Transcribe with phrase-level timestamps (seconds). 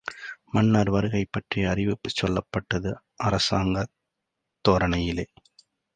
[0.45, 2.93] மன்னர் வருகை பற்றிய அறிவிப்புச் சொல்லப்பட்டது,
[3.23, 3.93] அரசாங்கத்
[4.65, 5.25] தோரணையில்!